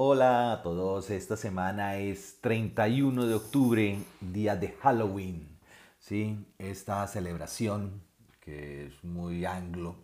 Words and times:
Hola 0.00 0.52
a 0.52 0.62
todos, 0.62 1.10
esta 1.10 1.36
semana 1.36 1.96
es 1.96 2.40
31 2.40 3.26
de 3.26 3.34
octubre, 3.34 3.98
día 4.20 4.54
de 4.54 4.68
Halloween. 4.68 5.58
¿sí? 5.98 6.46
Esta 6.56 7.04
celebración 7.08 8.04
que 8.38 8.86
es 8.86 9.02
muy 9.02 9.44
anglo 9.44 9.96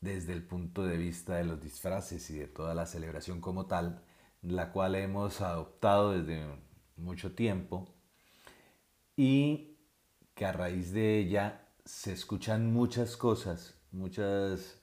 desde 0.00 0.32
el 0.32 0.42
punto 0.42 0.84
de 0.84 0.96
vista 0.96 1.36
de 1.36 1.44
los 1.44 1.62
disfraces 1.62 2.28
y 2.30 2.38
de 2.38 2.48
toda 2.48 2.74
la 2.74 2.84
celebración 2.84 3.40
como 3.40 3.66
tal, 3.66 4.02
la 4.42 4.72
cual 4.72 4.96
hemos 4.96 5.40
adoptado 5.40 6.10
desde 6.10 6.44
mucho 6.96 7.32
tiempo 7.32 7.86
y 9.14 9.78
que 10.34 10.46
a 10.46 10.52
raíz 10.52 10.92
de 10.92 11.20
ella 11.20 11.68
se 11.84 12.12
escuchan 12.12 12.72
muchas 12.72 13.16
cosas, 13.16 13.78
muchas, 13.92 14.80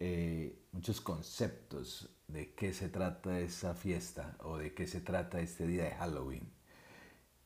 eh, 0.00 0.58
muchos 0.72 1.00
conceptos 1.00 2.08
de 2.28 2.54
qué 2.54 2.72
se 2.72 2.88
trata 2.88 3.40
esa 3.40 3.74
fiesta 3.74 4.36
o 4.40 4.58
de 4.58 4.74
qué 4.74 4.86
se 4.86 5.00
trata 5.00 5.40
este 5.40 5.66
día 5.66 5.84
de 5.84 5.90
Halloween. 5.92 6.50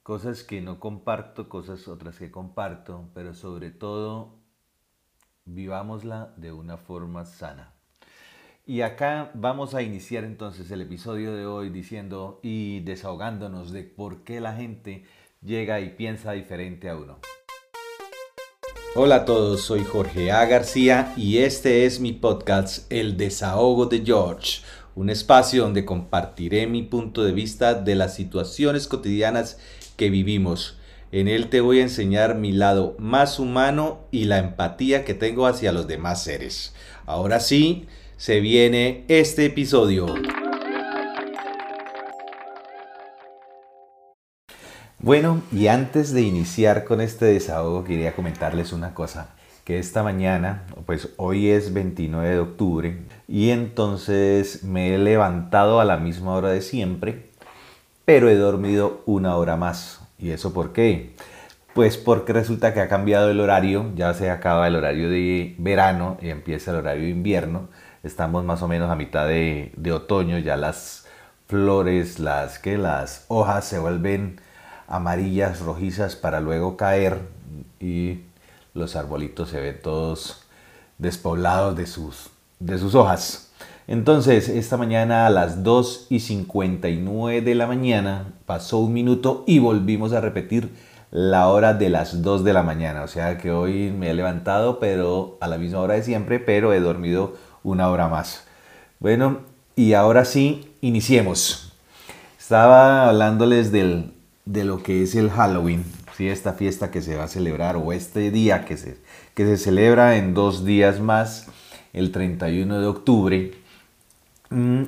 Cosas 0.02 0.42
que 0.42 0.60
no 0.60 0.80
comparto, 0.80 1.48
cosas 1.48 1.86
otras 1.86 2.18
que 2.18 2.30
comparto, 2.30 3.08
pero 3.14 3.34
sobre 3.34 3.70
todo 3.70 4.34
vivámosla 5.44 6.34
de 6.36 6.52
una 6.52 6.76
forma 6.76 7.24
sana. 7.24 7.72
Y 8.64 8.82
acá 8.82 9.30
vamos 9.34 9.74
a 9.74 9.82
iniciar 9.82 10.24
entonces 10.24 10.70
el 10.70 10.82
episodio 10.82 11.34
de 11.34 11.46
hoy 11.46 11.70
diciendo 11.70 12.38
y 12.42 12.80
desahogándonos 12.80 13.72
de 13.72 13.82
por 13.82 14.22
qué 14.24 14.40
la 14.40 14.54
gente 14.54 15.04
llega 15.40 15.80
y 15.80 15.90
piensa 15.90 16.32
diferente 16.32 16.88
a 16.88 16.96
uno. 16.96 17.18
Hola 18.94 19.14
a 19.16 19.24
todos, 19.24 19.62
soy 19.62 19.84
Jorge 19.84 20.32
A. 20.32 20.44
García 20.44 21.14
y 21.16 21.38
este 21.38 21.86
es 21.86 21.98
mi 21.98 22.12
podcast 22.12 22.92
El 22.92 23.16
desahogo 23.16 23.86
de 23.86 24.02
George, 24.04 24.60
un 24.94 25.08
espacio 25.08 25.62
donde 25.62 25.86
compartiré 25.86 26.66
mi 26.66 26.82
punto 26.82 27.24
de 27.24 27.32
vista 27.32 27.72
de 27.72 27.94
las 27.94 28.14
situaciones 28.14 28.88
cotidianas 28.88 29.58
que 29.96 30.10
vivimos. 30.10 30.76
En 31.10 31.26
él 31.26 31.48
te 31.48 31.62
voy 31.62 31.78
a 31.78 31.84
enseñar 31.84 32.34
mi 32.34 32.52
lado 32.52 32.94
más 32.98 33.38
humano 33.38 34.00
y 34.10 34.24
la 34.24 34.36
empatía 34.36 35.06
que 35.06 35.14
tengo 35.14 35.46
hacia 35.46 35.72
los 35.72 35.88
demás 35.88 36.22
seres. 36.22 36.74
Ahora 37.06 37.40
sí, 37.40 37.86
se 38.18 38.40
viene 38.40 39.06
este 39.08 39.46
episodio. 39.46 40.14
Bueno, 45.02 45.42
y 45.50 45.66
antes 45.66 46.12
de 46.14 46.22
iniciar 46.22 46.84
con 46.84 47.00
este 47.00 47.24
desahogo, 47.24 47.82
quería 47.82 48.14
comentarles 48.14 48.72
una 48.72 48.94
cosa, 48.94 49.30
que 49.64 49.80
esta 49.80 50.04
mañana, 50.04 50.62
pues 50.86 51.08
hoy 51.16 51.50
es 51.50 51.74
29 51.74 52.28
de 52.28 52.38
octubre, 52.38 52.98
y 53.26 53.50
entonces 53.50 54.62
me 54.62 54.94
he 54.94 54.98
levantado 54.98 55.80
a 55.80 55.84
la 55.84 55.96
misma 55.96 56.34
hora 56.34 56.50
de 56.50 56.62
siempre, 56.62 57.30
pero 58.04 58.30
he 58.30 58.36
dormido 58.36 59.02
una 59.04 59.34
hora 59.34 59.56
más. 59.56 60.02
¿Y 60.20 60.30
eso 60.30 60.54
por 60.54 60.72
qué? 60.72 61.16
Pues 61.74 61.98
porque 61.98 62.32
resulta 62.32 62.72
que 62.72 62.78
ha 62.80 62.88
cambiado 62.88 63.28
el 63.28 63.40
horario, 63.40 63.90
ya 63.96 64.14
se 64.14 64.30
acaba 64.30 64.68
el 64.68 64.76
horario 64.76 65.10
de 65.10 65.56
verano 65.58 66.16
y 66.22 66.28
empieza 66.30 66.70
el 66.70 66.76
horario 66.76 67.02
de 67.02 67.10
invierno. 67.10 67.68
Estamos 68.04 68.44
más 68.44 68.62
o 68.62 68.68
menos 68.68 68.88
a 68.88 68.94
mitad 68.94 69.26
de, 69.26 69.72
de 69.76 69.90
otoño, 69.90 70.38
ya 70.38 70.56
las 70.56 71.08
flores, 71.48 72.20
las 72.20 72.60
que 72.60 72.78
las 72.78 73.24
hojas 73.26 73.64
se 73.64 73.80
vuelven 73.80 74.40
amarillas, 74.92 75.60
rojizas 75.60 76.16
para 76.16 76.40
luego 76.40 76.76
caer 76.76 77.18
y 77.80 78.20
los 78.74 78.94
arbolitos 78.94 79.48
se 79.48 79.58
ven 79.58 79.80
todos 79.82 80.42
despoblados 80.98 81.76
de 81.76 81.86
sus, 81.86 82.28
de 82.60 82.78
sus 82.78 82.94
hojas. 82.94 83.50
Entonces, 83.88 84.50
esta 84.50 84.76
mañana 84.76 85.26
a 85.26 85.30
las 85.30 85.64
2 85.64 86.08
y 86.10 86.20
59 86.20 87.40
de 87.40 87.54
la 87.54 87.66
mañana 87.66 88.34
pasó 88.44 88.78
un 88.78 88.92
minuto 88.92 89.44
y 89.46 89.58
volvimos 89.60 90.12
a 90.12 90.20
repetir 90.20 90.70
la 91.10 91.48
hora 91.48 91.72
de 91.72 91.88
las 91.88 92.22
2 92.22 92.44
de 92.44 92.52
la 92.52 92.62
mañana. 92.62 93.02
O 93.02 93.08
sea 93.08 93.38
que 93.38 93.50
hoy 93.50 93.90
me 93.90 94.10
he 94.10 94.14
levantado, 94.14 94.78
pero 94.78 95.38
a 95.40 95.48
la 95.48 95.56
misma 95.56 95.80
hora 95.80 95.94
de 95.94 96.02
siempre, 96.02 96.38
pero 96.38 96.74
he 96.74 96.80
dormido 96.80 97.34
una 97.62 97.88
hora 97.88 98.08
más. 98.08 98.44
Bueno, 99.00 99.40
y 99.74 99.94
ahora 99.94 100.26
sí, 100.26 100.70
iniciemos. 100.82 101.72
Estaba 102.38 103.08
hablándoles 103.08 103.72
del, 103.72 104.12
de 104.44 104.64
lo 104.64 104.82
que 104.82 105.02
es 105.02 105.14
el 105.14 105.30
Halloween, 105.30 105.84
¿sí? 106.16 106.28
esta 106.28 106.52
fiesta 106.52 106.90
que 106.90 107.02
se 107.02 107.16
va 107.16 107.24
a 107.24 107.28
celebrar 107.28 107.76
o 107.76 107.92
este 107.92 108.30
día 108.30 108.64
que 108.64 108.76
se, 108.76 108.98
que 109.34 109.46
se 109.46 109.56
celebra 109.56 110.16
en 110.16 110.34
dos 110.34 110.64
días 110.64 111.00
más, 111.00 111.48
el 111.92 112.10
31 112.10 112.80
de 112.80 112.86
octubre. 112.86 113.54
Mm, 114.50 114.82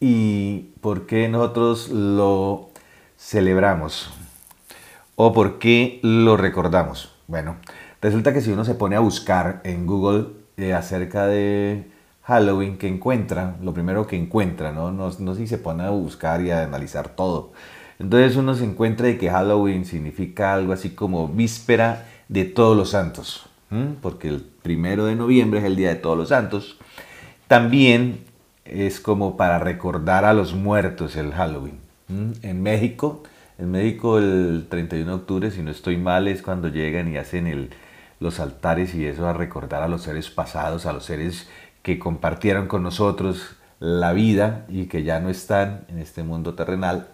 ¿Y 0.00 0.58
por 0.80 1.06
qué 1.06 1.28
nosotros 1.28 1.88
lo 1.88 2.70
celebramos? 3.18 4.10
¿O 5.16 5.32
por 5.32 5.58
qué 5.58 6.00
lo 6.02 6.36
recordamos? 6.36 7.12
Bueno, 7.26 7.56
resulta 8.02 8.34
que 8.34 8.40
si 8.40 8.50
uno 8.50 8.64
se 8.64 8.74
pone 8.74 8.96
a 8.96 9.00
buscar 9.00 9.60
en 9.64 9.86
Google 9.86 10.26
eh, 10.56 10.74
acerca 10.74 11.26
de 11.26 11.88
Halloween, 12.24 12.78
que 12.78 12.88
encuentra? 12.88 13.56
Lo 13.62 13.72
primero 13.72 14.06
que 14.06 14.16
encuentra, 14.16 14.72
¿no? 14.72 14.90
No, 14.90 15.10
no 15.18 15.34
si 15.34 15.46
se 15.46 15.58
pone 15.58 15.84
a 15.84 15.90
buscar 15.90 16.42
y 16.42 16.50
a 16.50 16.64
analizar 16.64 17.10
todo. 17.10 17.52
Entonces 17.98 18.36
uno 18.36 18.54
se 18.54 18.64
encuentra 18.64 19.06
de 19.06 19.18
que 19.18 19.30
Halloween 19.30 19.84
significa 19.84 20.54
algo 20.54 20.72
así 20.72 20.90
como 20.90 21.28
víspera 21.28 22.06
de 22.28 22.44
todos 22.44 22.76
los 22.76 22.90
santos, 22.90 23.46
porque 24.02 24.28
el 24.28 24.40
primero 24.40 25.06
de 25.06 25.14
noviembre 25.14 25.60
es 25.60 25.66
el 25.66 25.76
día 25.76 25.90
de 25.90 25.96
todos 25.96 26.16
los 26.16 26.28
santos. 26.30 26.78
También 27.48 28.24
es 28.64 29.00
como 29.00 29.36
para 29.36 29.58
recordar 29.58 30.24
a 30.24 30.32
los 30.32 30.54
muertos 30.54 31.16
el 31.16 31.32
Halloween. 31.32 31.78
En 32.08 32.62
México, 32.62 33.22
en 33.58 33.70
México 33.70 34.18
el 34.18 34.66
31 34.68 35.06
de 35.06 35.16
octubre, 35.16 35.50
si 35.50 35.62
no 35.62 35.70
estoy 35.70 35.96
mal, 35.96 36.28
es 36.28 36.42
cuando 36.42 36.68
llegan 36.68 37.12
y 37.12 37.16
hacen 37.16 37.70
los 38.20 38.40
altares 38.40 38.94
y 38.94 39.06
eso 39.06 39.26
a 39.26 39.32
recordar 39.32 39.82
a 39.82 39.88
los 39.88 40.02
seres 40.02 40.30
pasados, 40.30 40.86
a 40.86 40.92
los 40.92 41.04
seres 41.04 41.48
que 41.82 41.98
compartieron 41.98 42.66
con 42.66 42.82
nosotros 42.82 43.56
la 43.78 44.12
vida 44.12 44.64
y 44.68 44.86
que 44.86 45.02
ya 45.02 45.20
no 45.20 45.28
están 45.28 45.84
en 45.88 45.98
este 45.98 46.22
mundo 46.22 46.54
terrenal 46.54 47.08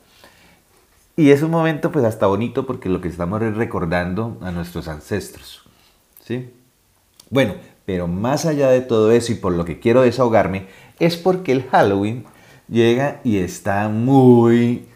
y 1.20 1.32
es 1.32 1.42
un 1.42 1.50
momento 1.50 1.92
pues 1.92 2.06
hasta 2.06 2.26
bonito 2.26 2.64
porque 2.64 2.88
lo 2.88 3.02
que 3.02 3.08
estamos 3.08 3.42
es 3.42 3.54
recordando 3.54 4.38
a 4.40 4.50
nuestros 4.50 4.88
ancestros. 4.88 5.62
¿Sí? 6.24 6.50
Bueno, 7.28 7.56
pero 7.84 8.08
más 8.08 8.46
allá 8.46 8.70
de 8.70 8.80
todo 8.80 9.10
eso 9.12 9.32
y 9.32 9.34
por 9.34 9.52
lo 9.52 9.66
que 9.66 9.80
quiero 9.80 10.00
desahogarme, 10.00 10.68
es 10.98 11.18
porque 11.18 11.52
el 11.52 11.64
Halloween 11.64 12.24
llega 12.68 13.20
y 13.22 13.36
está 13.36 13.90
muy 13.90 14.86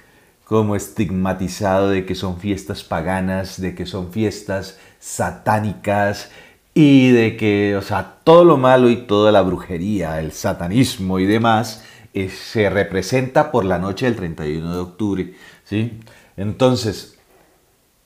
como 0.44 0.76
estigmatizado 0.76 1.90
de 1.90 2.06
que 2.06 2.14
son 2.14 2.38
fiestas 2.38 2.84
paganas, 2.84 3.60
de 3.60 3.74
que 3.74 3.84
son 3.84 4.10
fiestas 4.10 4.78
satánicas 5.00 6.30
y 6.72 7.10
de 7.10 7.36
que, 7.36 7.76
o 7.76 7.82
sea, 7.82 8.16
todo 8.24 8.46
lo 8.46 8.56
malo 8.56 8.88
y 8.88 8.96
toda 8.96 9.30
la 9.30 9.42
brujería, 9.42 10.20
el 10.20 10.32
satanismo 10.32 11.18
y 11.18 11.26
demás 11.26 11.84
eh, 12.14 12.30
se 12.30 12.70
representa 12.70 13.50
por 13.50 13.64
la 13.66 13.78
noche 13.78 14.06
del 14.06 14.16
31 14.16 14.74
de 14.74 14.80
octubre. 14.80 15.34
¿Sí? 15.64 16.00
Entonces, 16.36 17.18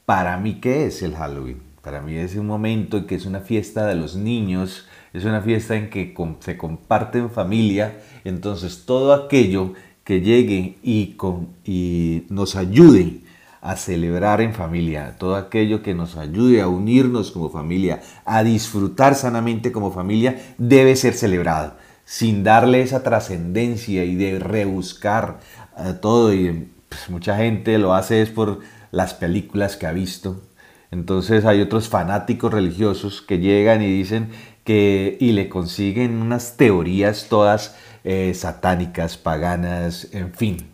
para 0.04 0.36
mí, 0.38 0.60
¿qué 0.60 0.86
es 0.86 1.02
el 1.02 1.14
Halloween? 1.14 1.62
Para 1.82 2.00
mí 2.00 2.16
es 2.16 2.34
un 2.36 2.46
momento 2.46 2.98
en 2.98 3.06
que 3.06 3.14
es 3.14 3.26
una 3.26 3.41
fiesta 3.41 3.86
de 3.86 3.94
los 3.94 4.16
niños, 4.16 4.86
es 5.12 5.24
una 5.24 5.41
fiesta 5.41 5.76
en 5.76 5.91
que 5.91 6.14
se 6.41 6.56
comparte 6.56 7.18
en 7.18 7.30
familia, 7.30 8.00
entonces 8.24 8.84
todo 8.84 9.12
aquello 9.12 9.74
que 10.04 10.20
llegue 10.20 10.78
y, 10.82 11.16
y 11.64 12.26
nos 12.30 12.56
ayude 12.56 13.20
a 13.60 13.76
celebrar 13.76 14.41
en 14.41 14.54
familia, 14.54 15.16
todo 15.18 15.36
aquello 15.36 15.82
que 15.82 15.94
nos 15.94 16.16
ayude 16.16 16.60
a 16.60 16.68
unirnos 16.68 17.30
como 17.30 17.50
familia, 17.50 18.00
a 18.24 18.42
disfrutar 18.42 19.14
sanamente 19.14 19.72
como 19.72 19.92
familia, 19.92 20.41
debe 20.58 20.97
ser 20.97 21.14
celebrado, 21.14 21.74
sin 22.04 22.44
darle 22.44 22.82
esa 22.82 23.02
trascendencia 23.02 24.04
y 24.04 24.14
de 24.14 24.38
rebuscar 24.38 25.41
a 25.77 25.94
todo 25.94 26.33
y 26.33 26.68
pues, 26.88 27.10
mucha 27.10 27.36
gente 27.36 27.78
lo 27.78 27.94
hace 27.94 28.22
es 28.22 28.30
por 28.30 28.60
las 28.90 29.14
películas 29.14 29.76
que 29.76 29.86
ha 29.86 29.92
visto. 29.92 30.42
Entonces 30.90 31.44
hay 31.44 31.60
otros 31.60 31.88
fanáticos 31.88 32.52
religiosos 32.52 33.20
que 33.20 33.38
llegan 33.38 33.82
y 33.82 33.86
dicen 33.86 34.30
que 34.64 35.16
y 35.20 35.32
le 35.32 35.48
consiguen 35.48 36.20
unas 36.20 36.56
teorías 36.56 37.26
todas 37.28 37.76
eh, 38.04 38.32
satánicas, 38.34 39.18
paganas, 39.18 40.08
en 40.12 40.32
fin. 40.32 40.68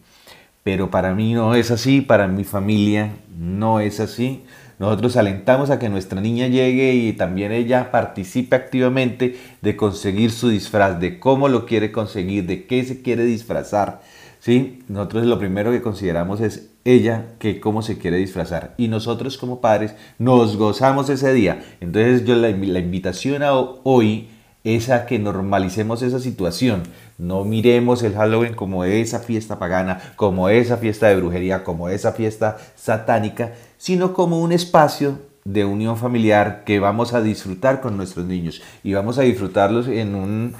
Pero 0.62 0.90
para 0.90 1.14
mí 1.14 1.34
no 1.34 1.54
es 1.54 1.70
así, 1.70 2.00
para 2.00 2.26
mi 2.28 2.44
familia 2.44 3.12
no 3.36 3.80
es 3.80 4.00
así. 4.00 4.44
Nosotros 4.78 5.16
alentamos 5.16 5.70
a 5.70 5.78
que 5.78 5.88
nuestra 5.88 6.20
niña 6.20 6.48
llegue 6.48 6.94
y 6.94 7.12
también 7.12 7.52
ella 7.52 7.90
participe 7.90 8.56
activamente 8.56 9.38
de 9.62 9.76
conseguir 9.76 10.30
su 10.30 10.48
disfraz, 10.48 10.98
de 11.00 11.18
cómo 11.20 11.48
lo 11.48 11.64
quiere 11.66 11.92
conseguir, 11.92 12.46
de 12.46 12.66
qué 12.66 12.84
se 12.84 13.02
quiere 13.02 13.24
disfrazar 13.24 14.00
¿sí? 14.44 14.84
Nosotros 14.88 15.24
lo 15.24 15.38
primero 15.38 15.70
que 15.70 15.80
consideramos 15.80 16.42
es 16.42 16.68
ella 16.84 17.28
que 17.38 17.60
cómo 17.60 17.80
se 17.80 17.96
quiere 17.96 18.18
disfrazar 18.18 18.74
y 18.76 18.88
nosotros 18.88 19.38
como 19.38 19.62
padres 19.62 19.94
nos 20.18 20.58
gozamos 20.58 21.08
ese 21.08 21.32
día. 21.32 21.64
Entonces 21.80 22.26
yo 22.26 22.34
la, 22.36 22.50
invitación 22.50 23.42
a 23.42 23.54
hoy 23.54 24.28
es 24.62 24.90
a 24.90 25.06
que 25.06 25.18
normalicemos 25.18 26.02
esa 26.02 26.20
situación. 26.20 26.82
No 27.16 27.44
miremos 27.44 28.02
el 28.02 28.12
Halloween 28.12 28.52
como 28.52 28.84
esa 28.84 29.20
fiesta 29.20 29.58
pagana, 29.58 30.12
como 30.16 30.50
esa 30.50 30.76
fiesta 30.76 31.08
de 31.08 31.16
brujería, 31.16 31.64
como 31.64 31.88
esa 31.88 32.12
fiesta 32.12 32.58
satánica, 32.76 33.54
sino 33.78 34.12
como 34.12 34.42
un 34.42 34.52
espacio 34.52 35.20
de 35.44 35.64
unión 35.64 35.96
familiar 35.96 36.64
que 36.64 36.80
vamos 36.80 37.14
a 37.14 37.22
disfrutar 37.22 37.80
con 37.80 37.96
nuestros 37.96 38.26
niños 38.26 38.60
y 38.82 38.92
vamos 38.92 39.16
a 39.16 39.22
disfrutarlos 39.22 39.88
en 39.88 40.14
un, 40.14 40.54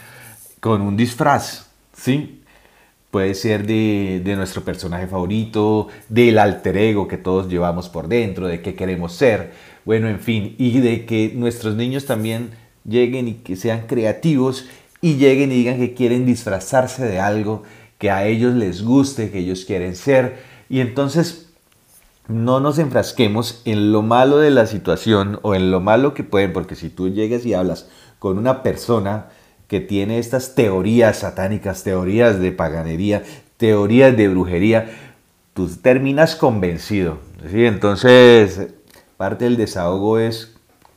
con 0.61 0.81
un 0.81 0.97
disfraz, 0.97 1.67
¿sí? 1.95 2.41
Puede 3.15 3.37
ser 3.37 3.65
de, 3.65 4.21
de, 4.25 4.35
nuestro 4.35 4.65
personaje 4.65 5.07
favorito, 5.07 5.87
del 6.09 6.37
alter 6.37 6.77
ego 6.77 7.07
que 7.07 7.17
todos 7.17 7.49
llevamos 7.49 7.89
por 7.89 8.09
dentro, 8.09 8.49
de 8.49 8.61
qué 8.61 8.75
queremos 8.75 9.13
ser, 9.13 9.53
bueno, 9.85 10.09
en 10.09 10.19
fin, 10.19 10.57
y 10.59 10.81
de 10.81 11.07
que 11.07 11.31
nuestros 11.33 11.77
niños 11.77 12.07
también 12.07 12.51
lleguen 12.85 13.29
y 13.29 13.35
que 13.35 13.55
sean 13.55 13.87
creativos 13.87 14.67
y 15.01 15.15
lleguen 15.15 15.53
y 15.53 15.55
digan 15.55 15.79
que 15.79 15.95
quieren 15.95 16.27
disfrazarse 16.27 17.05
de 17.05 17.21
algo 17.21 17.63
que 17.99 18.11
a 18.11 18.27
ellos 18.27 18.53
les 18.55 18.83
guste, 18.83 19.31
que 19.31 19.39
ellos 19.39 19.65
quieren 19.65 19.95
ser. 19.95 20.39
Y 20.69 20.81
entonces 20.81 21.53
no 22.27 22.59
nos 22.59 22.81
enfrasquemos 22.81 23.63
en 23.65 23.93
lo 23.93 24.03
malo 24.03 24.39
de 24.39 24.51
la 24.51 24.67
situación 24.67 25.39
o 25.43 25.55
en 25.55 25.71
lo 25.71 25.79
malo 25.79 26.15
que 26.15 26.25
pueden, 26.25 26.53
porque 26.53 26.75
si 26.75 26.91
tú 26.91 27.11
llegas 27.11 27.47
y 27.47 27.55
hablas 27.55 27.89
con 28.19 28.39
una 28.39 28.65
persona 28.65 29.29
que 29.69 29.81
tiene 29.81 30.19
estas 30.19 30.55
teorías 30.55 31.19
satánicas, 31.19 31.83
teorías 31.83 32.39
de 32.41 32.53
paganería, 32.53 33.23
teorías 33.57 34.17
de 34.17 34.29
brujería, 34.29 34.91
tú 35.55 35.69
terminas 35.69 36.37
convencido. 36.37 37.19
¿sí? 37.51 37.65
Entonces, 37.65 38.69
parte 39.17 39.45
del 39.45 39.57
desahogo 39.57 40.19
es 40.19 40.55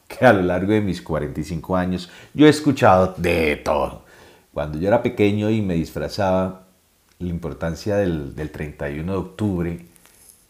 que 0.08 0.26
a 0.26 0.34
lo 0.34 0.42
largo 0.42 0.74
de 0.74 0.82
mis 0.82 1.02
45 1.02 1.76
años 1.76 2.10
yo 2.34 2.48
he 2.48 2.50
escuchado 2.50 3.14
de 3.18 3.58
todo. 3.58 4.04
Cuando 4.54 4.80
yo 4.80 4.88
era 4.88 5.04
pequeño 5.04 5.50
y 5.50 5.62
me 5.62 5.76
disfrazaba, 5.76 6.68
la 7.20 7.30
importancia 7.30 7.98
del, 7.98 8.34
31 8.36 9.12
de 9.12 9.18
octubre 9.18 9.86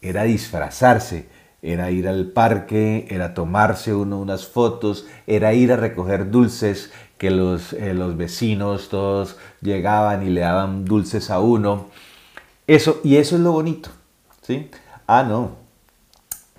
era 0.02 0.24
disfrazarse, 0.24 1.28
era 1.62 1.92
ir 1.92 2.08
al 2.08 2.28
parque, 2.28 3.08
era 3.10 3.34
tomarse 3.34 3.94
uno 3.94 4.20
unas 4.20 4.48
fotos, 4.48 5.08
era 5.26 5.54
ir 5.54 5.72
a 5.72 5.78
recoger 5.78 6.30
dulces 6.32 6.92
que 7.18 7.32
los, 7.32 7.74
eh, 7.74 7.94
los 7.94 8.16
vecinos 8.16 8.90
todos 8.90 9.38
llegaban 9.62 10.26
y 10.26 10.30
le 10.30 10.42
daban 10.42 10.86
dulces 10.86 11.30
a 11.30 11.40
uno. 11.40 11.90
Eso, 12.68 13.02
y 13.04 13.18
eso 13.18 13.36
es 13.36 13.42
lo 13.42 13.54
bonito, 13.54 13.90
¿sí? 14.42 14.70
Ah, 15.08 15.24
no, 15.24 15.56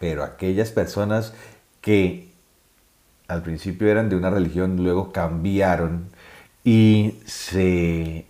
pero 0.00 0.24
aquellas 0.24 0.70
personas 0.70 1.34
que 1.80 2.28
al 3.28 3.42
principio 3.42 3.88
eran 3.88 4.08
de 4.08 4.16
una 4.16 4.30
religión, 4.30 4.76
luego 4.82 5.12
cambiaron 5.12 6.08
y 6.64 7.14
se 7.26 8.26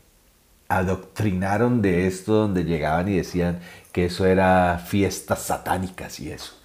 adoctrinaron 0.69 1.81
de 1.83 2.07
esto 2.07 2.35
donde 2.35 2.65
llegaban 2.65 3.09
y 3.09 3.17
decían 3.17 3.61
que 3.93 4.07
eso 4.07 4.27
era 4.27 4.79
fiestas 4.85 5.43
satánicas 5.43 6.21
y 6.21 6.31
eso. 6.31 6.58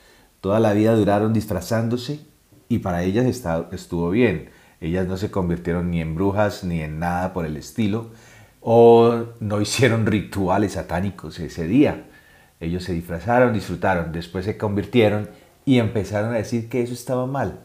Toda 0.44 0.60
la 0.60 0.74
vida 0.74 0.94
duraron 0.94 1.32
disfrazándose 1.32 2.20
y 2.68 2.80
para 2.80 3.04
ellas 3.04 3.26
estuvo 3.72 4.10
bien. 4.10 4.50
Ellas 4.82 5.08
no 5.08 5.16
se 5.16 5.32
convirtieron 5.32 5.90
ni 5.90 6.02
en 6.02 6.16
brujas 6.16 6.66
ni 6.66 6.82
en 6.82 7.00
nada 7.00 7.32
por 7.32 7.46
el 7.46 7.56
estilo 7.56 8.08
o 8.60 9.24
no 9.40 9.62
hicieron 9.62 10.06
rituales 10.06 10.74
satánicos 10.74 11.40
ese 11.40 11.66
día. 11.66 12.08
Ellos 12.60 12.84
se 12.84 12.92
disfrazaron, 12.92 13.54
disfrutaron, 13.54 14.12
después 14.12 14.44
se 14.44 14.58
convirtieron 14.58 15.30
y 15.64 15.80
empezaron 15.80 16.34
a 16.34 16.40
decir 16.40 16.68
que 16.68 16.82
eso 16.82 16.94
estaba 16.94 17.26
mal 17.26 17.62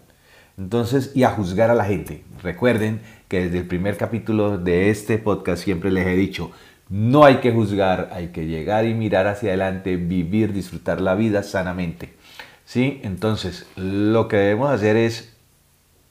entonces, 0.59 1.13
y 1.15 1.23
a 1.23 1.31
juzgar 1.31 1.71
a 1.71 1.75
la 1.75 1.85
gente. 1.85 2.25
Recuerden 2.43 3.01
que 3.29 3.45
desde 3.45 3.59
el 3.59 3.69
primer 3.69 3.97
capítulo 3.97 4.59
de 4.59 4.91
este 4.91 5.19
podcast 5.19 5.63
siempre 5.63 5.93
les 5.93 6.07
he 6.07 6.17
dicho, 6.17 6.51
no 6.89 7.25
hay 7.25 7.37
que 7.37 7.53
juzgar, 7.53 8.11
hay 8.13 8.29
que 8.29 8.47
llegar 8.47 8.85
y 8.85 8.93
mirar 8.93 9.29
hacia 9.29 9.51
adelante, 9.51 9.97
vivir, 9.97 10.53
disfrutar 10.53 11.01
la 11.01 11.15
vida 11.15 11.45
sanamente. 11.45 12.18
¿Sí? 12.69 13.01
Entonces, 13.03 13.65
lo 13.77 14.29
que 14.29 14.37
debemos 14.37 14.71
hacer 14.71 14.99
es 14.99 15.33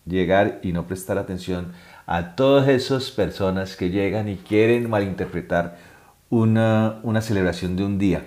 llegar 0.07 0.59
y 0.63 0.71
no 0.71 0.87
prestar 0.87 1.19
atención 1.19 1.73
a 2.07 2.35
todas 2.35 2.67
esas 2.67 3.11
personas 3.11 3.75
que 3.75 3.91
llegan 3.91 4.27
y 4.27 4.37
quieren 4.37 4.89
malinterpretar 4.89 5.77
una, 6.31 6.99
una 7.03 7.21
celebración 7.21 7.75
de 7.75 7.83
un 7.83 7.99
día. 7.99 8.25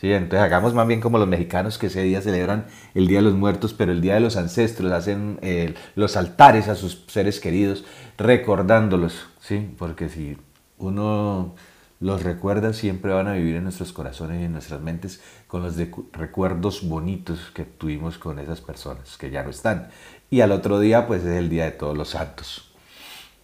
Sí, 0.00 0.12
entonces 0.12 0.44
hagamos 0.44 0.74
más 0.74 0.86
bien 0.86 1.00
como 1.00 1.18
los 1.18 1.26
mexicanos 1.26 1.76
que 1.76 1.88
ese 1.88 2.04
día 2.04 2.22
celebran 2.22 2.66
el 2.94 3.08
Día 3.08 3.18
de 3.18 3.24
los 3.24 3.34
Muertos, 3.34 3.74
pero 3.74 3.90
el 3.90 4.00
Día 4.00 4.14
de 4.14 4.20
los 4.20 4.36
Ancestros, 4.36 4.92
hacen 4.92 5.40
eh, 5.42 5.74
los 5.96 6.16
altares 6.16 6.68
a 6.68 6.76
sus 6.76 7.02
seres 7.08 7.40
queridos, 7.40 7.84
recordándolos, 8.16 9.26
¿sí? 9.40 9.74
Porque 9.76 10.08
si 10.08 10.38
uno 10.78 11.56
los 12.02 12.24
recuerda, 12.24 12.72
siempre 12.72 13.12
van 13.12 13.28
a 13.28 13.34
vivir 13.34 13.54
en 13.54 13.62
nuestros 13.62 13.92
corazones 13.92 14.40
y 14.40 14.44
en 14.44 14.52
nuestras 14.52 14.80
mentes 14.80 15.22
con 15.46 15.62
los 15.62 15.76
recuerdos 16.12 16.86
bonitos 16.88 17.52
que 17.54 17.64
tuvimos 17.64 18.18
con 18.18 18.40
esas 18.40 18.60
personas 18.60 19.16
que 19.16 19.30
ya 19.30 19.44
no 19.44 19.50
están. 19.50 19.88
Y 20.28 20.40
al 20.40 20.50
otro 20.50 20.80
día, 20.80 21.06
pues 21.06 21.22
es 21.22 21.38
el 21.38 21.48
Día 21.48 21.64
de 21.64 21.70
Todos 21.70 21.96
los 21.96 22.10
Santos. 22.10 22.72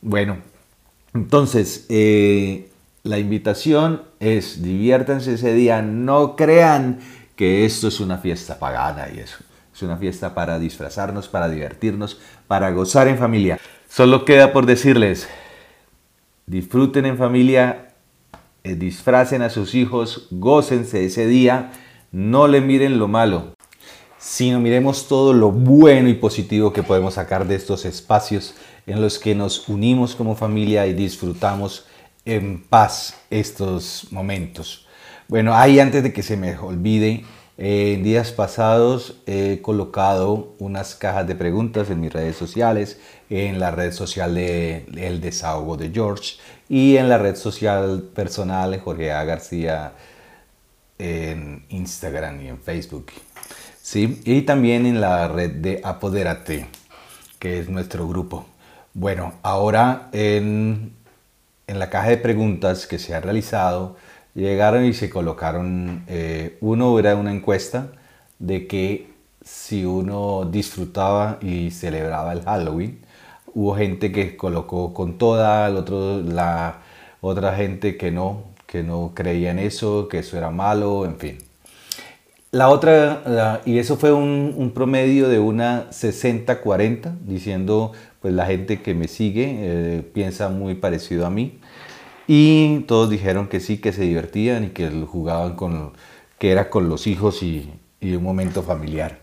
Bueno, 0.03 0.39
entonces, 1.15 1.87
eh, 1.89 2.69
la 3.05 3.21
invitación 3.21 4.03
es 4.19 4.61
diviértanse 4.61 5.35
ese 5.35 5.53
día, 5.53 5.81
no 5.81 6.35
crean 6.35 6.99
que 7.37 7.65
esto 7.65 7.87
es 7.87 8.01
una 8.01 8.19
fiesta 8.19 8.59
pagana 8.59 9.07
y 9.15 9.21
eso. 9.21 9.39
Es 9.73 9.83
una 9.83 9.97
fiesta 9.99 10.35
para 10.35 10.59
disfrazarnos, 10.59 11.29
para 11.29 11.49
divertirnos, 11.49 12.19
para 12.49 12.73
gozar 12.73 13.07
en 13.07 13.19
familia. 13.19 13.61
Solo 13.89 14.25
queda 14.25 14.53
por 14.53 14.67
decirles, 14.67 15.29
disfruten 16.47 17.07
en 17.07 17.17
familia, 17.17 17.88
disfracen 18.75 19.43
a 19.43 19.51
sus 19.51 19.75
hijos, 19.75 20.29
gócense 20.31 21.05
ese 21.05 21.27
día, 21.27 21.73
no 22.13 22.49
le 22.49 22.61
miren 22.61 22.99
lo 22.99 23.09
malo, 23.09 23.55
sino 24.19 24.61
miremos 24.61 25.09
todo 25.09 25.33
lo 25.33 25.51
bueno 25.51 26.09
y 26.09 26.15
positivo 26.15 26.73
que 26.73 26.83
podemos 26.83 27.15
sacar 27.15 27.47
de 27.47 27.55
estos 27.55 27.85
espacios 27.85 28.55
en 28.87 29.01
los 29.01 29.19
que 29.19 29.35
nos 29.35 29.69
unimos 29.69 30.15
como 30.15 30.35
familia 30.35 30.87
y 30.87 30.95
disfrutamos 30.95 31.87
en 32.25 32.63
paz 32.63 33.15
estos 33.31 34.09
momentos. 34.11 34.87
Bueno, 35.29 35.55
ahí 35.55 35.79
antes 35.79 36.03
de 36.03 36.13
que 36.13 36.23
se 36.23 36.37
me 36.37 36.57
olvide, 36.57 37.25
eh, 37.59 37.95
en 37.95 38.03
días 38.03 38.33
pasados 38.33 39.17
he 39.27 39.61
colocado 39.61 40.55
unas 40.59 40.95
cajas 40.95 41.27
de 41.27 41.35
preguntas 41.35 41.91
en 41.91 42.01
mis 42.01 42.13
redes 42.13 42.37
sociales, 42.37 42.99
en 43.29 43.61
la 43.61 43.71
red 43.71 43.93
social 43.93 44.35
de 44.35 44.87
El 44.97 45.21
Desahogo 45.21 45.77
de 45.77 45.91
George 45.91 46.37
y 46.69 46.97
en 46.97 47.09
la 47.09 47.19
red 47.19 47.37
social 47.37 48.09
personal 48.15 48.71
de 48.71 48.79
Jorge 48.79 49.13
A. 49.13 49.25
García 49.25 49.93
en 50.99 51.65
Instagram 51.69 52.41
y 52.41 52.49
en 52.49 52.59
Facebook. 52.59 53.07
¿sí? 53.83 54.21
Y 54.25 54.43
también 54.43 54.87
en 54.87 55.01
la 55.01 55.29
red 55.29 55.51
de 55.51 55.81
Apodérate, 55.85 56.69
que 57.39 57.59
es 57.59 57.69
nuestro 57.69 58.09
grupo. 58.09 58.47
Bueno, 58.95 59.35
ahora 59.43 60.09
en 60.13 60.97
en 61.69 61.79
la 61.79 61.91
caja 61.91 62.09
de 62.09 62.17
preguntas 62.17 62.87
que 62.87 62.99
se 62.99 63.15
ha 63.15 63.21
realizado, 63.21 63.97
llegaron 64.39 64.85
y 64.85 64.93
se 64.93 65.11
colocaron, 65.11 66.05
eh, 66.07 66.57
uno 66.61 66.99
era 66.99 67.17
una 67.17 67.33
encuesta 67.33 67.89
de 68.39 68.67
que 68.67 69.09
si 69.43 69.85
uno 69.85 70.45
disfrutaba 70.51 71.39
y 71.41 71.71
celebraba 71.71 72.33
el 72.33 72.43
Halloween, 72.43 73.01
hubo 73.55 73.75
gente 73.77 74.13
que 74.13 74.37
colocó 74.37 74.95
con 74.95 75.19
toda, 75.19 75.69
la 75.71 76.79
otra 77.21 77.57
gente 77.57 77.97
que 77.97 78.11
no, 78.11 78.45
que 78.67 78.83
no 78.83 79.13
creía 79.15 79.51
en 79.51 79.59
eso, 79.59 80.09
que 80.09 80.19
eso 80.19 80.37
era 80.37 80.51
malo, 80.51 81.05
en 81.05 81.19
fin. 81.19 81.39
La 82.51 82.71
otra, 82.71 83.61
y 83.67 83.79
eso 83.79 83.97
fue 83.97 84.13
un, 84.13 84.55
un 84.57 84.71
promedio 84.71 85.29
de 85.29 85.39
una 85.39 85.91
60-40, 85.91 87.19
diciendo, 87.27 87.93
pues 88.21 88.33
la 88.35 88.47
gente 88.47 88.81
que 88.81 88.95
me 88.95 89.09
sigue 89.09 89.57
eh, 89.59 90.03
piensa 90.15 90.49
muy 90.49 90.75
parecido 90.75 91.27
a 91.27 91.31
mí. 91.31 91.58
Y 92.31 92.81
todos 92.81 93.09
dijeron 93.09 93.49
que 93.49 93.59
sí, 93.59 93.79
que 93.79 93.91
se 93.95 94.03
divertían 94.03 94.65
y 94.65 94.69
que 94.69 94.91
jugaban 94.91 95.57
con, 95.57 95.95
que 96.39 96.51
era 96.51 96.69
con 96.69 96.91
los 96.91 97.07
hijos 97.07 97.43
y, 97.43 97.73
un 98.03 98.23
momento 98.23 98.63
familiar. 98.63 99.21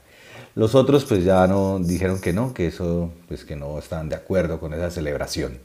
Los 0.56 0.74
otros 0.74 1.06
pues 1.06 1.24
ya 1.24 1.46
no 1.46 1.80
dijeron 1.80 2.20
que 2.20 2.34
no, 2.34 2.54
que 2.54 2.66
eso 2.66 3.12
pues 3.28 3.46
que 3.46 3.56
no 3.56 3.78
estaban 3.78 4.10
de 4.10 4.16
acuerdo 4.16 4.60
con 4.60 4.74
esa 4.74 4.90
celebración. 4.90 5.60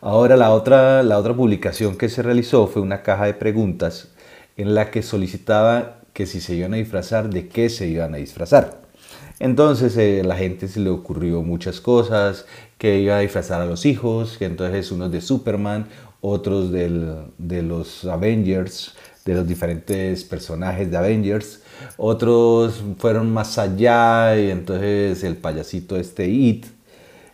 Ahora 0.00 0.36
la 0.36 0.50
otra, 0.50 1.04
la 1.04 1.18
otra 1.18 1.34
publicación 1.34 1.96
que 1.96 2.08
se 2.08 2.20
realizó 2.20 2.66
fue 2.66 2.82
una 2.82 3.02
caja 3.02 3.26
de 3.26 3.34
preguntas 3.34 4.08
en 4.56 4.74
la 4.74 4.90
que 4.90 5.02
solicitaba 5.02 6.00
que 6.12 6.26
si 6.26 6.40
se 6.40 6.56
iban 6.56 6.74
a 6.74 6.78
disfrazar, 6.78 7.30
de 7.30 7.48
qué 7.48 7.70
se 7.70 7.86
iban 7.86 8.14
a 8.14 8.18
disfrazar. 8.18 8.82
Entonces 9.38 9.96
eh, 9.96 10.22
la 10.24 10.36
gente 10.36 10.66
se 10.66 10.80
le 10.80 10.90
ocurrió 10.90 11.42
muchas 11.42 11.80
cosas, 11.80 12.46
que 12.78 12.98
iba 12.98 13.16
a 13.16 13.20
disfrazar 13.20 13.60
a 13.60 13.66
los 13.66 13.86
hijos, 13.86 14.36
que 14.38 14.46
entonces 14.46 14.90
unos 14.90 15.12
de 15.12 15.20
Superman, 15.20 15.86
otros 16.22 16.72
de 16.72 17.62
los 17.62 18.04
Avengers, 18.06 18.94
de 19.26 19.34
los 19.34 19.46
diferentes 19.46 20.24
personajes 20.24 20.90
de 20.90 20.96
Avengers, 20.96 21.60
otros 21.96 22.82
fueron 22.98 23.30
más 23.30 23.58
allá 23.58 24.36
y 24.38 24.50
entonces 24.50 25.22
el 25.24 25.36
payasito 25.36 25.96
este 25.96 26.28
It, 26.28 26.66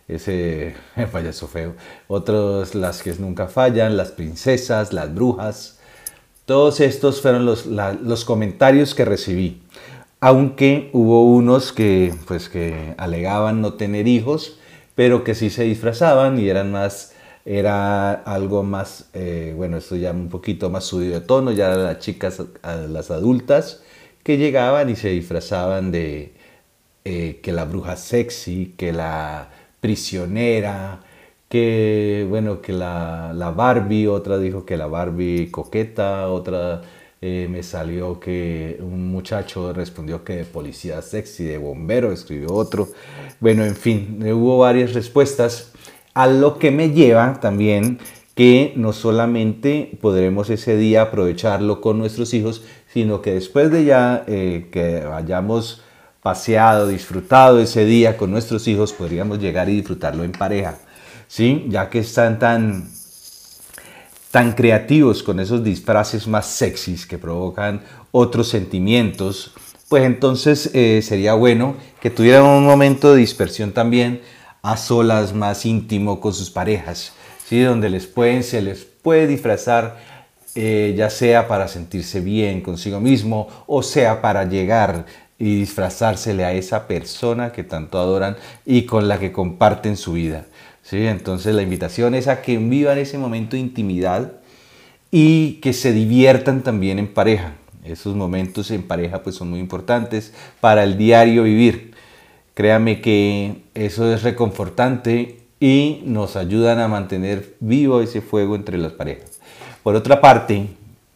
ese 0.07 0.75
payaso 1.11 1.47
feo. 1.47 1.75
Otros, 2.07 2.75
las 2.75 3.01
que 3.01 3.13
nunca 3.13 3.47
fallan, 3.47 3.95
las 3.95 4.11
princesas, 4.11 4.91
las 4.91 5.13
brujas. 5.13 5.79
Todos 6.45 6.79
estos 6.79 7.21
fueron 7.21 7.45
los, 7.45 7.67
los 7.67 8.25
comentarios 8.25 8.95
que 8.95 9.05
recibí. 9.05 9.61
Aunque 10.19 10.89
hubo 10.93 11.31
unos 11.31 11.71
que, 11.71 12.13
pues, 12.27 12.49
que 12.49 12.95
alegaban 12.97 13.61
no 13.61 13.75
tener 13.75 14.07
hijos, 14.07 14.57
pero 14.95 15.23
que 15.23 15.35
sí 15.35 15.49
se 15.49 15.63
disfrazaban 15.63 16.39
y 16.39 16.49
eran 16.49 16.71
más, 16.71 17.13
era 17.45 18.13
algo 18.13 18.63
más, 18.63 19.09
eh, 19.13 19.53
bueno, 19.55 19.77
esto 19.77 19.95
ya 19.95 20.11
un 20.11 20.29
poquito 20.29 20.69
más 20.69 20.83
subido 20.85 21.19
de 21.19 21.25
tono, 21.25 21.51
ya 21.51 21.69
las 21.69 21.99
chicas, 21.99 22.41
las 22.63 23.11
adultas, 23.11 23.81
que 24.23 24.37
llegaban 24.37 24.89
y 24.89 24.95
se 24.95 25.09
disfrazaban 25.09 25.91
de 25.91 26.33
eh, 27.05 27.39
que 27.41 27.51
la 27.53 27.65
bruja 27.65 27.95
sexy, 27.95 28.73
que 28.77 28.91
la 28.93 29.49
prisionera, 29.79 31.01
que 31.49 32.25
bueno, 32.29 32.61
que 32.61 32.73
la, 32.73 33.33
la, 33.33 33.51
Barbie, 33.51 34.07
otra 34.07 34.37
dijo 34.37 34.65
que 34.65 34.77
la 34.77 34.87
Barbie 34.87 35.49
coqueta, 35.49 36.29
otra 36.29 36.81
eh, 37.21 37.47
me 37.49 37.63
salió 37.63 38.19
que 38.19 38.77
un 38.81 39.09
muchacho 39.11 39.73
respondió 39.73 40.23
que 40.23 40.35
de 40.35 40.45
policía 40.45 41.01
sexy, 41.01 41.45
de 41.45 41.57
bombero, 41.57 42.11
escribió 42.11 42.53
otro. 42.53 42.89
Bueno, 43.39 43.65
en 43.65 43.75
fin, 43.75 44.21
hubo 44.31 44.59
varias 44.59 44.93
respuestas, 44.93 45.71
a 46.13 46.27
lo 46.27 46.57
que 46.57 46.71
me 46.71 46.91
lleva 46.91 47.39
también 47.39 47.99
que 48.39 48.71
no 48.77 48.93
solamente 48.93 49.97
podremos 49.99 50.49
ese 50.49 50.77
día 50.77 51.01
aprovecharlo 51.01 51.81
con 51.81 51.97
nuestros 51.97 52.33
hijos, 52.33 52.63
sino 52.87 53.21
que 53.21 53.33
después 53.33 53.69
de 53.69 53.83
ya 53.83 54.23
eh, 54.27 54.69
que 54.71 55.03
hayamos 55.13 55.81
paseado, 56.21 56.87
disfrutado 56.87 57.59
ese 57.59 57.83
día 57.83 58.15
con 58.15 58.31
nuestros 58.31 58.67
hijos, 58.69 58.93
podríamos 58.93 59.39
llegar 59.39 59.69
y 59.69 59.75
disfrutarlo 59.75 60.23
en 60.23 60.31
pareja, 60.31 60.77
¿sí? 61.27 61.65
Ya 61.67 61.89
que 61.89 61.99
están 61.99 62.39
tan, 62.39 62.89
tan 64.31 64.53
creativos 64.53 65.21
con 65.21 65.41
esos 65.41 65.61
disfraces 65.61 66.25
más 66.25 66.45
sexys 66.45 67.05
que 67.05 67.17
provocan 67.17 67.81
otros 68.11 68.47
sentimientos, 68.47 69.53
pues 69.89 70.03
entonces 70.03 70.71
eh, 70.73 71.01
sería 71.03 71.33
bueno 71.33 71.75
que 71.99 72.09
tuvieran 72.09 72.45
un 72.45 72.65
momento 72.65 73.13
de 73.13 73.19
dispersión 73.19 73.73
también 73.73 74.21
a 74.61 74.77
solas 74.77 75.33
más 75.33 75.65
íntimo 75.65 76.19
con 76.19 76.33
sus 76.33 76.49
parejas, 76.49 77.13
¿sí? 77.45 77.61
Donde 77.61 77.89
les 77.89 78.07
pueden, 78.07 78.43
se 78.43 78.61
les 78.61 78.83
puede 78.83 79.27
disfrazar 79.27 79.97
eh, 80.55 80.95
ya 80.97 81.11
sea 81.11 81.47
para 81.47 81.67
sentirse 81.67 82.21
bien 82.21 82.61
consigo 82.61 82.99
mismo 82.99 83.47
o 83.67 83.83
sea 83.83 84.19
para 84.19 84.45
llegar 84.45 85.05
y 85.37 85.59
disfrazársele 85.59 86.43
a 86.43 86.53
esa 86.53 86.87
persona 86.87 87.51
que 87.51 87.63
tanto 87.63 87.99
adoran 87.99 88.35
y 88.65 88.83
con 88.83 89.07
la 89.07 89.19
que 89.19 89.31
comparten 89.31 89.95
su 89.95 90.13
vida. 90.13 90.47
¿sí? 90.81 91.05
Entonces 91.05 91.53
la 91.53 91.61
invitación 91.61 92.15
es 92.15 92.27
a 92.27 92.41
que 92.41 92.57
vivan 92.57 92.97
ese 92.97 93.17
momento 93.19 93.55
de 93.55 93.61
intimidad 93.61 94.33
y 95.11 95.53
que 95.61 95.71
se 95.71 95.93
diviertan 95.93 96.61
también 96.61 96.97
en 96.97 97.13
pareja. 97.13 97.53
Esos 97.83 98.15
momentos 98.15 98.71
en 98.71 98.83
pareja 98.83 99.23
pues 99.23 99.35
son 99.35 99.51
muy 99.51 99.59
importantes 99.59 100.33
para 100.59 100.83
el 100.83 100.97
diario 100.97 101.43
vivir. 101.43 101.93
Créame 102.59 102.99
que 102.99 103.63
eso 103.73 104.13
es 104.13 104.21
reconfortante 104.21 105.45
y 105.61 106.01
nos 106.03 106.35
ayudan 106.35 106.79
a 106.79 106.89
mantener 106.89 107.55
vivo 107.61 108.01
ese 108.01 108.19
fuego 108.19 108.53
entre 108.53 108.77
las 108.77 108.91
parejas. 108.91 109.39
Por 109.81 109.95
otra 109.95 110.19
parte, 110.19 110.67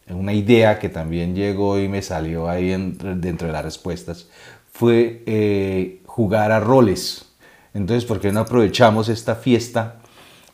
una 0.08 0.32
idea 0.32 0.78
que 0.78 0.88
también 0.88 1.34
llegó 1.34 1.78
y 1.78 1.86
me 1.86 2.00
salió 2.00 2.48
ahí 2.48 2.68
dentro 2.70 3.46
de 3.46 3.52
las 3.52 3.62
respuestas, 3.62 4.26
fue 4.72 5.22
eh, 5.26 6.00
jugar 6.06 6.50
a 6.50 6.60
roles. 6.60 7.26
Entonces, 7.74 8.06
¿por 8.06 8.20
qué 8.20 8.32
no 8.32 8.40
aprovechamos 8.40 9.10
esta 9.10 9.34
fiesta 9.34 9.96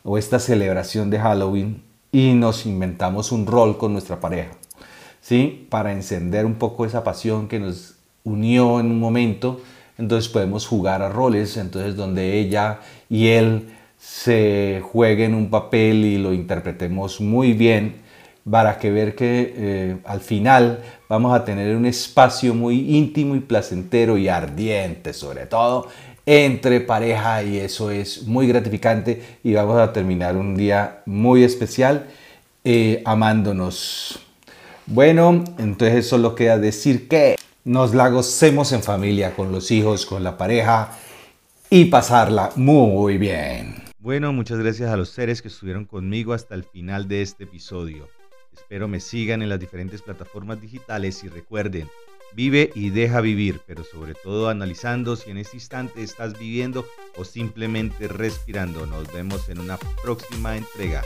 o 0.03 0.17
esta 0.17 0.39
celebración 0.39 1.09
de 1.09 1.19
Halloween 1.19 1.83
y 2.11 2.33
nos 2.33 2.65
inventamos 2.65 3.31
un 3.31 3.47
rol 3.47 3.77
con 3.77 3.93
nuestra 3.93 4.19
pareja? 4.19 4.51
¿Sí? 5.21 5.67
Para 5.69 5.93
encender 5.93 6.45
un 6.45 6.55
poco 6.55 6.85
esa 6.85 7.01
pasión 7.01 7.47
que 7.47 7.61
nos 7.61 7.95
unió 8.25 8.81
en 8.81 8.87
un 8.87 8.99
momento. 8.99 9.61
Entonces 9.97 10.29
podemos 10.31 10.65
jugar 10.65 11.01
a 11.01 11.09
roles, 11.09 11.57
entonces 11.57 11.95
donde 11.95 12.39
ella 12.39 12.79
y 13.09 13.27
él 13.27 13.67
se 13.97 14.81
jueguen 14.91 15.35
un 15.35 15.49
papel 15.49 16.05
y 16.05 16.17
lo 16.17 16.33
interpretemos 16.33 17.21
muy 17.21 17.53
bien 17.53 17.95
para 18.49 18.79
que 18.79 18.89
ver 18.89 19.13
que 19.13 19.53
eh, 19.55 19.97
al 20.05 20.21
final 20.21 20.79
vamos 21.07 21.35
a 21.35 21.45
tener 21.45 21.75
un 21.75 21.85
espacio 21.85 22.55
muy 22.55 22.97
íntimo 22.97 23.35
y 23.35 23.39
placentero 23.41 24.17
y 24.17 24.27
ardiente 24.27 25.13
sobre 25.13 25.45
todo 25.45 25.87
entre 26.25 26.81
pareja 26.81 27.43
y 27.43 27.57
eso 27.57 27.91
es 27.91 28.23
muy 28.27 28.47
gratificante 28.47 29.21
y 29.43 29.53
vamos 29.53 29.79
a 29.79 29.91
terminar 29.91 30.37
un 30.37 30.55
día 30.55 31.01
muy 31.05 31.43
especial 31.43 32.07
eh, 32.63 33.01
amándonos. 33.05 34.19
Bueno, 34.85 35.43
entonces 35.57 36.07
solo 36.07 36.35
queda 36.35 36.57
decir 36.57 37.07
que 37.07 37.35
nos 37.63 37.93
la 37.93 38.09
gocemos 38.09 38.71
en 38.71 38.83
familia, 38.83 39.35
con 39.35 39.51
los 39.51 39.71
hijos, 39.71 40.05
con 40.05 40.23
la 40.23 40.37
pareja 40.37 40.97
y 41.69 41.85
pasarla 41.85 42.51
muy 42.55 43.17
bien. 43.17 43.83
Bueno, 43.99 44.33
muchas 44.33 44.59
gracias 44.59 44.89
a 44.89 44.97
los 44.97 45.09
seres 45.09 45.41
que 45.41 45.47
estuvieron 45.47 45.85
conmigo 45.85 46.33
hasta 46.33 46.55
el 46.55 46.63
final 46.63 47.07
de 47.07 47.21
este 47.21 47.43
episodio. 47.43 48.09
Espero 48.53 48.87
me 48.87 48.99
sigan 48.99 49.41
en 49.41 49.49
las 49.49 49.59
diferentes 49.59 50.01
plataformas 50.01 50.59
digitales 50.59 51.23
y 51.23 51.29
recuerden, 51.29 51.87
vive 52.33 52.71
y 52.73 52.89
deja 52.89 53.21
vivir, 53.21 53.61
pero 53.67 53.83
sobre 53.83 54.15
todo 54.15 54.49
analizando 54.49 55.15
si 55.15 55.29
en 55.29 55.37
este 55.37 55.57
instante 55.57 56.03
estás 56.03 56.37
viviendo 56.37 56.85
o 57.15 57.23
simplemente 57.23 58.07
respirando. 58.07 58.85
Nos 58.87 59.11
vemos 59.13 59.47
en 59.49 59.59
una 59.59 59.77
próxima 60.03 60.57
entrega. 60.57 61.03